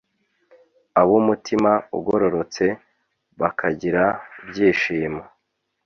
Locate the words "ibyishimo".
4.41-5.21